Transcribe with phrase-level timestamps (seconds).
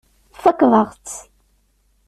[0.33, 1.15] Tfakkeḍ-aɣ-tt.